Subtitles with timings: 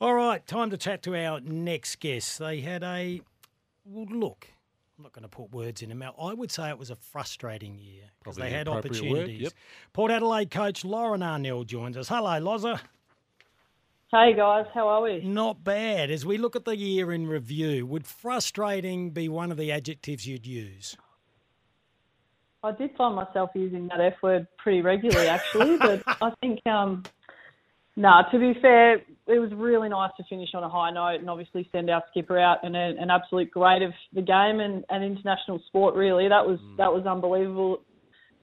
[0.00, 2.38] All right, time to chat to our next guest.
[2.38, 3.20] They had a
[3.84, 4.48] well, look.
[4.98, 6.14] I'm not going to put words in their mouth.
[6.20, 9.42] I would say it was a frustrating year because they had opportunities.
[9.42, 9.52] Yep.
[9.92, 12.08] Port Adelaide coach Lauren Arnell joins us.
[12.08, 12.80] Hello, Loza.
[14.10, 15.22] Hey guys, how are we?
[15.22, 16.10] Not bad.
[16.10, 20.26] As we look at the year in review, would frustrating be one of the adjectives
[20.26, 20.96] you'd use?
[22.62, 25.78] I did find myself using that F word pretty regularly, actually.
[25.78, 27.02] but I think, um,
[27.96, 31.30] nah, to be fair, it was really nice to finish on a high note and
[31.30, 35.04] obviously send our skipper out in a, an absolute great of the game and, and
[35.04, 35.94] international sport.
[35.94, 36.76] Really, that was mm.
[36.76, 37.80] that was unbelievable.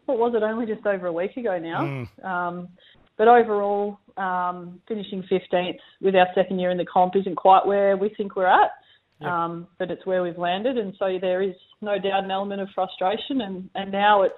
[0.06, 0.44] What was it?
[0.44, 1.82] Only just over a week ago now.
[1.82, 2.26] Mm.
[2.26, 2.70] Um,
[3.18, 7.96] but overall, um, finishing 15th with our second year in the comp isn't quite where
[7.96, 8.72] we think we're at.
[9.20, 9.30] Yep.
[9.30, 12.70] Um, but it's where we've landed, and so there is no doubt an element of
[12.74, 13.42] frustration.
[13.42, 14.34] And, and now it's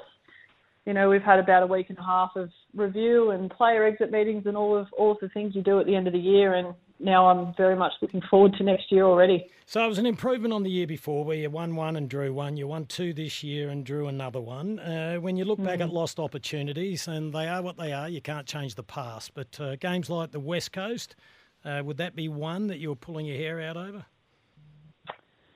[0.86, 4.12] you know, we've had about a week and a half of review and player exit
[4.12, 6.20] meetings and all of all of the things you do at the end of the
[6.20, 6.56] year.
[6.56, 9.50] And now I'm very much looking forward to next year already.
[9.66, 12.34] So it was an improvement on the year before, where you won one and drew
[12.34, 12.58] one.
[12.58, 14.80] You won two this year and drew another one.
[14.80, 15.68] Uh, when you look mm-hmm.
[15.68, 19.34] back at lost opportunities, and they are what they are, you can't change the past.
[19.34, 21.16] But uh, games like the West Coast,
[21.64, 24.06] uh, would that be one that you were pulling your hair out over?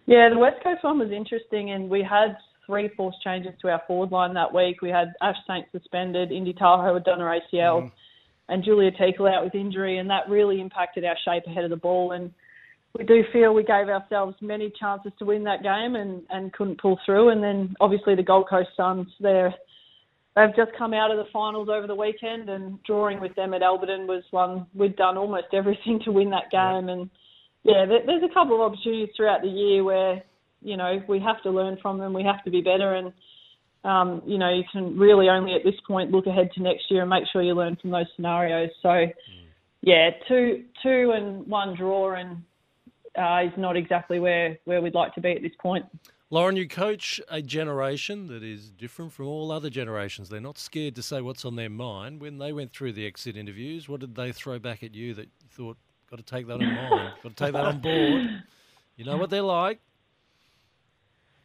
[0.06, 3.82] Yeah, the West Coast one was interesting, and we had three force changes to our
[3.88, 4.82] forward line that week.
[4.82, 7.92] We had Ash Saint suspended, Indy Tahau had done her ACL, mm.
[8.50, 11.78] and Julia Teakle out with injury, and that really impacted our shape ahead of the
[11.78, 12.12] ball.
[12.12, 12.32] And
[12.98, 16.82] we do feel we gave ourselves many chances to win that game and, and couldn't
[16.82, 17.30] pull through.
[17.30, 19.56] And then obviously the Gold Coast Suns, they're
[20.36, 23.62] they've just come out of the finals over the weekend, and drawing with them at
[23.62, 26.90] Alberton was one we'd done almost everything to win that game.
[26.90, 27.10] And
[27.64, 30.24] yeah, there's a couple of opportunities throughout the year where
[30.62, 32.14] you know, we have to learn from them.
[32.14, 33.14] We have to be better, and
[33.84, 37.02] um, you know, you can really only at this point look ahead to next year
[37.02, 38.70] and make sure you learn from those scenarios.
[38.82, 39.14] So, mm.
[39.82, 42.44] yeah, two two and one draw and
[43.18, 45.86] uh, is not exactly where where we'd like to be at this point.
[46.30, 50.28] Lauren, you coach a generation that is different from all other generations.
[50.28, 52.20] They're not scared to say what's on their mind.
[52.20, 55.30] When they went through the exit interviews, what did they throw back at you that
[55.42, 55.78] you thought,
[56.10, 58.44] got to take that on mind, got to take that on board?
[58.98, 59.80] You know what they're like.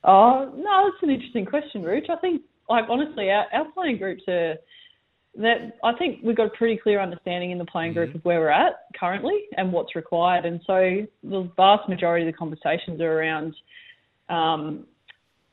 [0.05, 2.07] Oh no, that's an interesting question, Rich.
[2.11, 4.55] I think, like honestly, our, our playing groups are
[5.37, 5.79] that.
[5.85, 8.19] I think we've got a pretty clear understanding in the playing group mm-hmm.
[8.19, 12.37] of where we're at currently and what's required, and so the vast majority of the
[12.37, 13.55] conversations are around.
[14.29, 14.87] Um,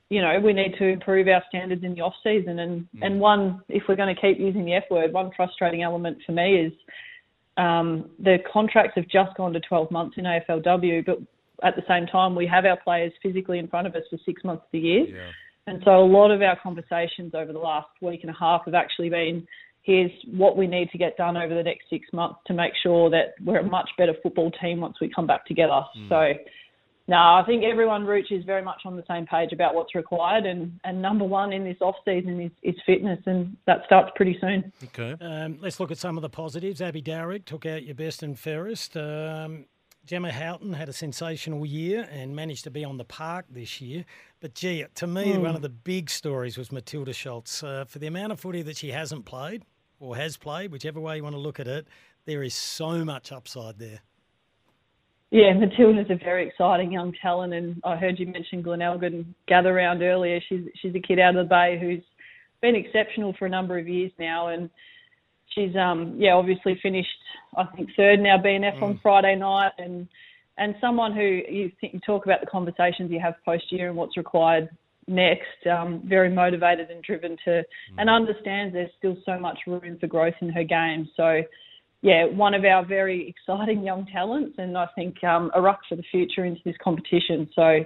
[0.09, 2.99] you know, we need to improve our standards in the off season, and mm.
[3.03, 6.31] and one, if we're going to keep using the F word, one frustrating element for
[6.31, 6.73] me is
[7.57, 11.19] um, the contracts have just gone to 12 months in AFLW, but
[11.63, 14.43] at the same time, we have our players physically in front of us for six
[14.43, 15.05] months of the year.
[15.05, 15.31] Yeah.
[15.67, 18.73] And so a lot of our conversations over the last week and a half have
[18.73, 19.45] actually been
[19.83, 23.09] here's what we need to get done over the next six months to make sure
[23.09, 25.81] that we're a much better football team once we come back together.
[25.97, 26.09] Mm.
[26.09, 26.39] So,
[27.07, 30.45] no, I think everyone, Rooch, is very much on the same page about what's required.
[30.45, 34.37] And, and number one in this off season is, is fitness, and that starts pretty
[34.39, 34.71] soon.
[34.85, 35.15] Okay.
[35.23, 36.81] Um, let's look at some of the positives.
[36.81, 38.95] Abbey Dowrick took out your best and fairest.
[38.95, 39.65] Um,
[40.09, 44.05] Gemma Houghton had a sensational year and managed to be on the park this year.
[44.39, 45.41] But gee, to me, mm.
[45.41, 47.61] one of the big stories was Matilda Schultz.
[47.61, 49.61] Uh, for the amount of footy that she hasn't played
[49.99, 51.85] or has played, whichever way you want to look at it,
[52.25, 53.99] there is so much upside there.
[55.29, 60.01] Yeah, Matilda's a very exciting young talent, and I heard you mention Glenelgan gather round
[60.01, 60.39] earlier.
[60.49, 62.03] She's she's a kid out of the bay who's
[62.63, 64.71] been exceptional for a number of years now, and
[65.49, 67.09] she's um yeah obviously finished
[67.57, 68.83] I think third now BNF mm.
[68.83, 70.07] on Friday night and
[70.57, 73.97] and someone who you think you talk about the conversations you have post year and
[73.97, 74.69] what's required
[75.07, 77.63] next um, very motivated and driven to mm.
[77.97, 81.41] and understands there's still so much room for growth in her game so
[82.01, 85.95] yeah, one of our very exciting young talents, and I think um, a ruck for
[85.95, 87.49] the future into this competition.
[87.55, 87.83] So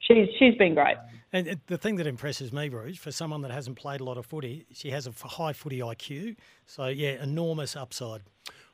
[0.00, 0.96] she's she's been great.
[1.32, 4.26] And the thing that impresses me, Rooch, for someone that hasn't played a lot of
[4.26, 6.36] footy, she has a high footy IQ.
[6.64, 8.22] So yeah, enormous upside.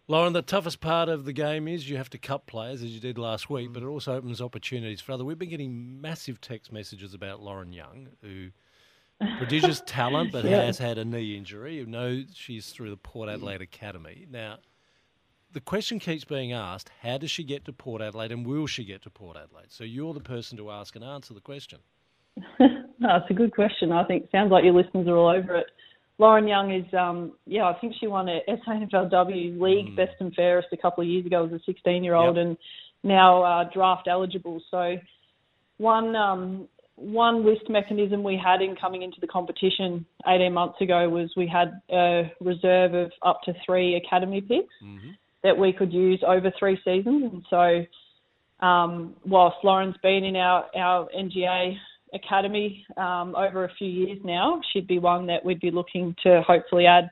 [0.08, 3.00] Lauren, the toughest part of the game is you have to cut players as you
[3.00, 5.24] did last week, but it also opens opportunities for other.
[5.24, 8.50] We've been getting massive text messages about Lauren Young, who
[9.38, 10.62] prodigious talent, but yeah.
[10.62, 11.76] has had a knee injury.
[11.76, 14.58] You know she's through the Port Adelaide Academy now
[15.52, 18.84] the question keeps being asked how does she get to Port Adelaide and will she
[18.84, 19.70] get to Port Adelaide?
[19.70, 21.80] So you're the person to ask and answer the question.
[22.60, 23.92] no, it's a good question.
[23.92, 25.66] I think sounds like your listeners are all over it.
[26.18, 29.96] Lauren Young is, um, yeah, I think she won a SANFLW League mm.
[29.96, 32.46] Best and Fairest a couple of years ago as a 16 year old yep.
[32.46, 32.56] and
[33.02, 34.62] now uh, draft eligible.
[34.70, 34.96] So
[35.78, 41.08] one um, one list mechanism we had in coming into the competition 18 months ago
[41.08, 44.72] was we had a reserve of up to three academy picks.
[44.84, 45.10] Mm-hmm
[45.42, 47.32] that we could use over three seasons.
[47.32, 51.76] And so, um, whilst Lauren's been in our, our NGA
[52.14, 56.42] academy um, over a few years now, she'd be one that we'd be looking to
[56.46, 57.10] hopefully add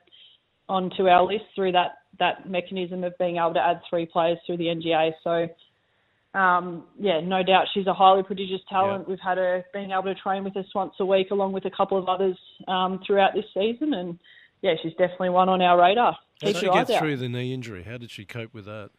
[0.69, 4.57] onto our list through that, that mechanism of being able to add three players through
[4.57, 5.11] the NGA.
[5.23, 9.03] So, um, yeah, no doubt she's a highly prodigious talent.
[9.05, 9.09] Yeah.
[9.09, 11.71] We've had her being able to train with us once a week, along with a
[11.71, 12.37] couple of others
[12.69, 14.17] um, throughout this season, and
[14.61, 16.17] yeah, she's definitely one on our radar.
[16.41, 17.83] How did she get through the knee injury?
[17.83, 18.91] How did she cope with that?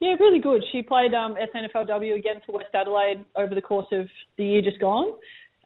[0.00, 0.62] Yeah, really good.
[0.72, 4.78] She played um, SANFLW again for West Adelaide over the course of the year just
[4.78, 5.12] gone.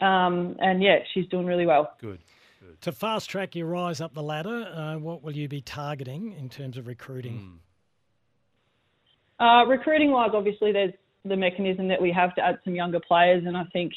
[0.00, 1.94] Um, and yeah, she's doing really well.
[2.00, 2.20] Good.
[2.60, 2.80] Good.
[2.82, 6.48] To fast track your rise up the ladder, uh, what will you be targeting in
[6.48, 7.58] terms of recruiting?
[9.40, 9.64] Mm.
[9.64, 10.92] Uh, recruiting wise, obviously, there's
[11.24, 13.92] the mechanism that we have to add some younger players, and I think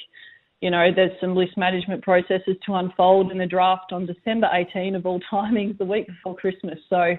[0.63, 4.95] you know, there's some list management processes to unfold in the draft on December 18
[4.95, 6.79] of all timings, the week before Christmas.
[6.89, 7.17] So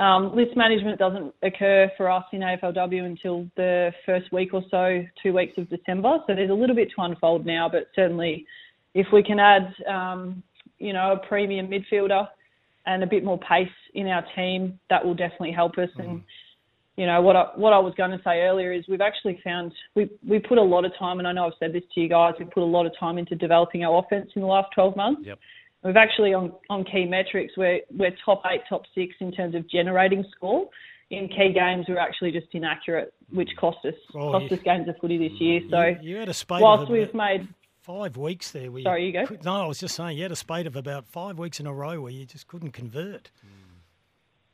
[0.00, 5.02] um, list management doesn't occur for us in AFLW until the first week or so,
[5.20, 6.18] two weeks of December.
[6.28, 8.46] So there's a little bit to unfold now, but certainly
[8.94, 10.40] if we can add, um,
[10.78, 12.28] you know, a premium midfielder
[12.86, 15.88] and a bit more pace in our team, that will definitely help us.
[15.98, 16.04] Mm.
[16.04, 16.22] And
[17.00, 19.72] you know what I, what I was going to say earlier is we've actually found
[19.94, 22.10] we we put a lot of time, and I know I've said this to you
[22.10, 22.34] guys.
[22.38, 25.22] We've put a lot of time into developing our offense in the last 12 months.
[25.24, 25.38] Yep.
[25.82, 29.66] We've actually on on key metrics we're we're top eight, top six in terms of
[29.70, 30.68] generating score.
[31.08, 33.60] In key games, we're actually just inaccurate, which mm.
[33.60, 35.62] cost us oh, cost us games of footy this year.
[35.62, 35.70] Mm.
[35.70, 37.48] So you, you had a spate whilst we've made
[37.80, 38.70] five weeks there.
[38.70, 39.36] Where Sorry, you, you go.
[39.42, 41.72] No, I was just saying you had a spate of about five weeks in a
[41.72, 43.30] row where you just couldn't convert.
[43.42, 43.59] Mm.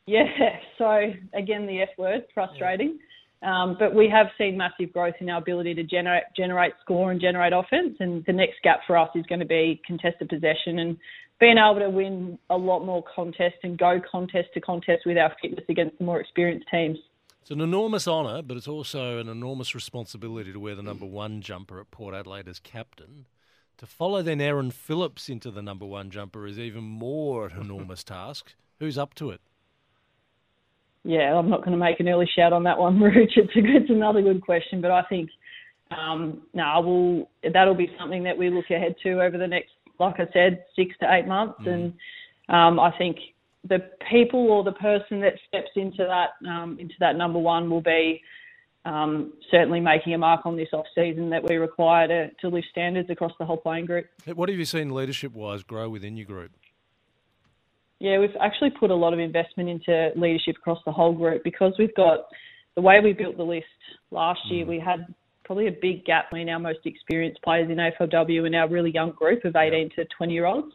[0.07, 0.23] Yeah,
[0.77, 2.97] so again, the F word, frustrating.
[3.43, 7.21] Um, but we have seen massive growth in our ability to generate generate score and
[7.21, 7.95] generate offense.
[7.99, 10.97] And the next gap for us is going to be contested possession and
[11.39, 15.31] being able to win a lot more contests and go contest to contest with our
[15.39, 16.97] fitness against the more experienced teams.
[17.41, 21.41] It's an enormous honour, but it's also an enormous responsibility to wear the number one
[21.41, 23.27] jumper at Port Adelaide as captain.
[23.77, 28.03] To follow then Erin Phillips into the number one jumper is even more an enormous
[28.03, 28.55] task.
[28.79, 29.41] Who's up to it?
[31.03, 33.33] Yeah, I'm not going to make an early shout on that one, Rich.
[33.35, 35.29] It's, a, it's another good question, but I think
[35.91, 40.19] um, no, will that'll be something that we look ahead to over the next, like
[40.19, 41.73] I said, six to eight months, mm.
[41.73, 41.93] and
[42.49, 43.17] um, I think
[43.67, 43.79] the
[44.09, 48.21] people or the person that steps into that um, into that number one will be
[48.85, 52.67] um, certainly making a mark on this off season that we require to, to lift
[52.71, 54.07] standards across the whole playing group.
[54.33, 56.51] What have you seen leadership wise grow within your group?
[57.99, 61.73] Yeah, we've actually put a lot of investment into leadership across the whole group because
[61.79, 62.27] we've got
[62.75, 63.65] the way we built the list
[64.11, 64.65] last year.
[64.65, 64.69] Mm.
[64.69, 65.13] We had
[65.45, 69.11] probably a big gap between our most experienced players in AFLW and our really young
[69.11, 70.73] group of 18 to 20 year olds.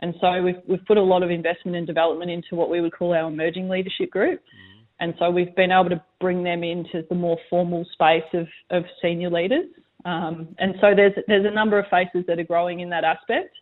[0.00, 2.92] And so we've we've put a lot of investment and development into what we would
[2.92, 4.40] call our emerging leadership group.
[4.40, 4.70] Mm.
[5.00, 8.84] And so we've been able to bring them into the more formal space of, of
[9.00, 9.66] senior leaders.
[10.04, 13.54] Um, and so there's there's a number of faces that are growing in that aspect.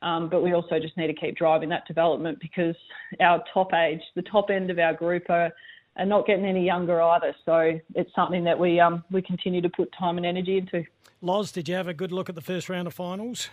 [0.00, 2.76] Um, but we also just need to keep driving that development because
[3.20, 5.50] our top age, the top end of our group are,
[5.96, 7.34] are not getting any younger either.
[7.44, 10.84] So it's something that we um, we continue to put time and energy into.
[11.20, 13.50] Loz, did you have a good look at the first round of finals?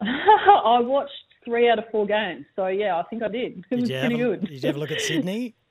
[0.00, 1.12] I watched
[1.44, 3.58] three out of four games, so yeah, I think I did.
[3.58, 4.40] It did was pretty a, good.
[4.42, 5.54] Did you have a look at Sydney?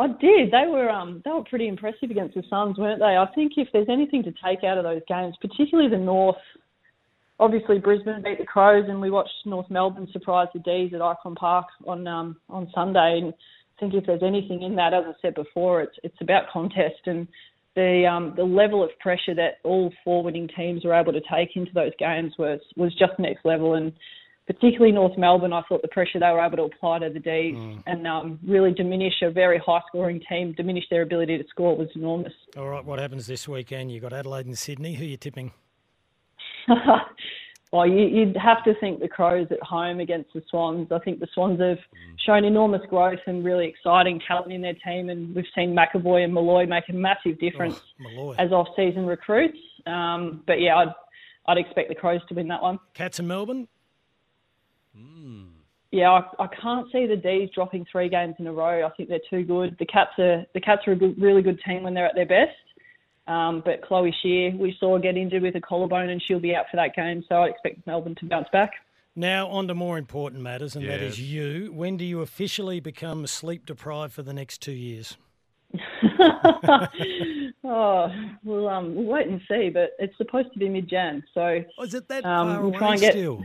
[0.00, 0.52] I did.
[0.52, 3.16] They were um, they were pretty impressive against the Suns, weren't they?
[3.16, 6.36] I think if there's anything to take out of those games, particularly the North
[7.38, 11.34] obviously Brisbane beat the Crows, and we watched North Melbourne surprise the D's at Icon
[11.34, 13.20] Park on um, on Sunday.
[13.22, 16.50] And I think if there's anything in that, as I said before, it's it's about
[16.52, 17.28] contest and
[17.78, 21.50] the um, the level of pressure that all four winning teams were able to take
[21.54, 23.74] into those games was was just next level.
[23.74, 23.92] And
[24.48, 27.54] particularly North Melbourne, I thought the pressure they were able to apply to the D's
[27.54, 27.82] mm.
[27.86, 31.88] and um, really diminish a very high scoring team, diminish their ability to score was
[31.94, 32.32] enormous.
[32.56, 33.92] All right, what happens this weekend?
[33.92, 34.94] You've got Adelaide and Sydney.
[34.94, 35.52] Who are you tipping?
[37.72, 40.88] well, you, would have to think the Crows at home against the Swans.
[40.90, 41.78] I think the Swans have
[42.24, 46.32] shown enormous growth and really exciting talent in their team, and we've seen McEvoy and
[46.32, 47.80] Molloy make a massive difference
[48.18, 49.58] oh, as off-season recruits.
[49.86, 50.94] Um, but yeah, I'd
[51.46, 52.78] I'd expect the Crows to win that one.
[52.92, 53.68] Cats in Melbourne.
[54.96, 55.48] Mm.
[55.90, 58.86] Yeah, I, I, can't see the D's dropping three games in a row.
[58.86, 59.74] I think they're too good.
[59.78, 62.26] The Cats are the Cats are a good, really good team when they're at their
[62.26, 62.56] best.
[63.28, 66.64] Um, but Chloe Scheer, we saw get injured with a collarbone, and she'll be out
[66.70, 67.22] for that game.
[67.28, 68.72] So I expect Melbourne to bounce back.
[69.14, 70.92] Now, on to more important matters, and yes.
[70.92, 71.72] that is you.
[71.72, 75.16] When do you officially become sleep deprived for the next two years?
[77.64, 78.08] oh,
[78.44, 79.68] well, um, we'll wait and see.
[79.68, 82.78] But it's supposed to be mid-Jan, so oh, is it that um, far we'll away
[82.78, 83.44] try and get, still?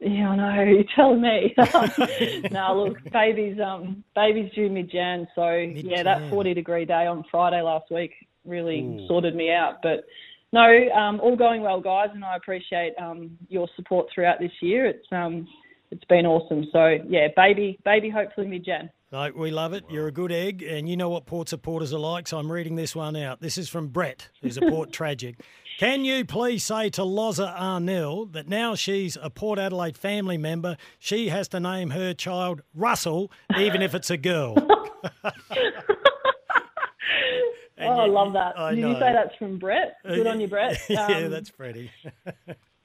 [0.00, 0.62] Yeah, I know.
[0.70, 1.54] You're telling me.
[2.50, 5.84] no, look, baby's um, baby's due mid-Jan, so mid-Jan.
[5.86, 8.12] yeah, that 40 degree day on Friday last week
[8.44, 9.06] really Ooh.
[9.08, 9.78] sorted me out.
[9.82, 10.04] But
[10.52, 14.86] no, um, all going well, guys, and I appreciate um, your support throughout this year.
[14.86, 15.48] It's um,
[15.90, 16.66] it's been awesome.
[16.72, 18.90] So yeah, baby, baby, hopefully mid-Jan.
[19.12, 19.84] No, we love it.
[19.88, 22.26] You're a good egg, and you know what port supporters are like.
[22.26, 23.40] So I'm reading this one out.
[23.40, 25.36] This is from Brett, who's a Port tragic.
[25.78, 30.78] Can you please say to Loza Arnell that now she's a Port Adelaide family member,
[30.98, 34.54] she has to name her child Russell, even if it's a girl?
[35.18, 35.26] oh,
[37.78, 38.58] you, I love that.
[38.58, 38.88] I Did know.
[38.88, 39.98] you say that's from Brett?
[40.02, 40.80] Uh, Good on you, Brett.
[40.88, 41.90] Um, yeah, that's Freddie.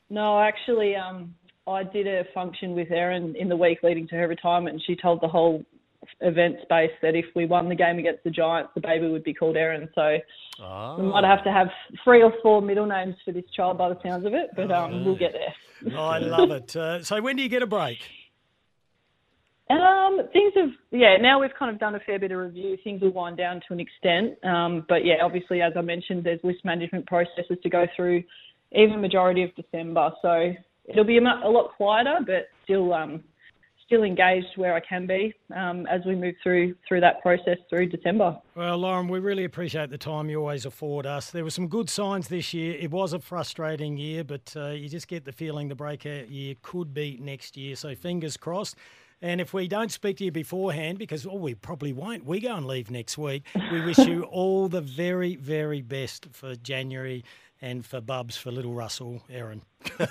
[0.09, 1.33] no, actually, um,
[1.65, 4.97] I did a function with Erin in the week leading to her retirement, and she
[4.97, 5.63] told the whole
[6.19, 9.33] event space that if we won the game against the Giants, the baby would be
[9.33, 9.89] called Erin.
[9.95, 10.17] So
[10.61, 10.97] oh.
[10.99, 11.67] we might have to have
[12.03, 14.93] three or four middle names for this child by the sounds of it, but um,
[14.93, 15.03] oh.
[15.03, 15.97] we'll get there.
[15.97, 16.75] I love it.
[16.75, 17.99] Uh, so when do you get a break?
[19.69, 22.77] Um, things have, yeah, now we've kind of done a fair bit of review.
[22.83, 24.43] Things will wind down to an extent.
[24.43, 28.23] Um, but yeah, obviously, as I mentioned, there's list management processes to go through
[28.73, 30.11] even majority of December.
[30.21, 30.53] So
[30.85, 33.23] it'll be a, a lot quieter, but still, um,
[33.91, 37.87] still engaged where I can be um, as we move through through that process through
[37.87, 38.37] December.
[38.55, 41.31] Well, Lauren, we really appreciate the time you always afford us.
[41.31, 42.77] There were some good signs this year.
[42.79, 46.55] It was a frustrating year, but uh, you just get the feeling the breakout year
[46.61, 47.75] could be next year.
[47.75, 48.77] So fingers crossed.
[49.21, 52.55] And if we don't speak to you beforehand, because oh, we probably won't, we go
[52.55, 53.43] and leave next week.
[53.71, 57.23] We wish you all the very, very best for January
[57.61, 59.61] and for Bubs for little Russell Erin.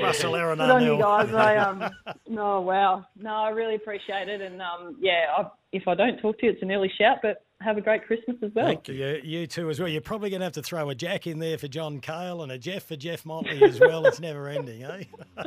[0.00, 0.58] Russell Erin.
[0.58, 1.32] Good on you guys.
[1.34, 1.90] I, um,
[2.28, 3.06] no, wow.
[3.16, 4.40] No, I really appreciate it.
[4.40, 7.44] And um, yeah, I, if I don't talk to you, it's an early shout, but
[7.60, 8.66] have a great Christmas as well.
[8.66, 9.20] Thank you.
[9.22, 9.88] You too as well.
[9.88, 12.50] You're probably going to have to throw a Jack in there for John Cahill and
[12.50, 14.06] a Jeff for Jeff Motley as well.
[14.06, 15.04] it's never ending, eh?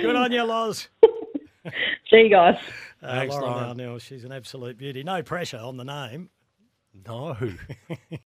[0.00, 0.88] Good on you, Loz.
[2.10, 2.56] See you guys.
[3.02, 5.02] Uh, Thanks, Lauren Arnell, she's an absolute beauty.
[5.02, 6.30] No pressure on the name.
[7.06, 7.36] No.